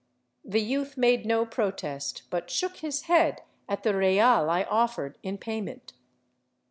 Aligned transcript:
The 0.43 0.61
youth 0.61 0.97
made 0.97 1.27
no 1.27 1.45
protest, 1.45 2.23
but 2.31 2.49
shook 2.49 2.77
his 2.77 3.03
head 3.03 3.43
at 3.69 3.83
the 3.83 3.95
real 3.95 4.49
I 4.49 4.63
offered 4.63 5.19
in 5.21 5.37
payment. 5.37 5.93